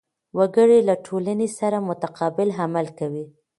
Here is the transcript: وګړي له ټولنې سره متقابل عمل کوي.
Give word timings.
وګړي 0.37 0.79
له 0.89 0.95
ټولنې 1.05 1.47
سره 1.59 1.77
متقابل 1.89 2.49
عمل 2.63 2.87
کوي. 2.99 3.25